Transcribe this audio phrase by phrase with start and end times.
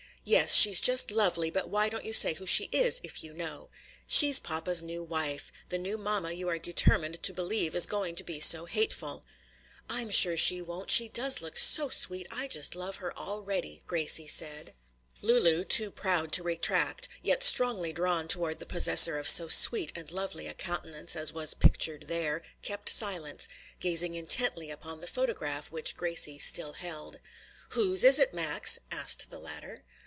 [0.23, 3.71] "Yes, she's just lovely; but why don't you say who she is, if you know?"
[4.05, 8.23] "She's papa's new wife, the new mamma you are determined to believe is going to
[8.23, 9.25] be so hateful."
[9.89, 10.91] "I'm sure she won't.
[10.91, 14.75] She does look so sweet, I just love her already!" Gracie said.
[15.23, 20.11] Lulu, too proud to retract, yet strongly drawn toward the possessor of so sweet and
[20.11, 23.49] lovely a countenance as was pictured there, kept silence,
[23.79, 27.19] gazing intently upon the photograph which Gracie still held.
[27.69, 29.83] "Whose is it, Max?" asked the latter.